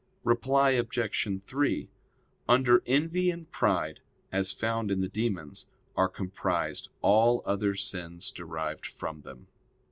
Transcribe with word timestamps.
Reply 0.23 0.71
Obj. 0.71 1.27
3: 1.43 1.89
Under 2.49 2.81
envy 2.87 3.29
and 3.29 3.51
pride, 3.51 3.99
as 4.31 4.51
found 4.51 4.89
in 4.89 5.01
the 5.01 5.07
demons, 5.07 5.67
are 5.95 6.09
comprised 6.09 6.89
all 7.03 7.43
other 7.45 7.75
sins 7.75 8.31
derived 8.31 8.87
from 8.87 9.21
them. 9.21 9.45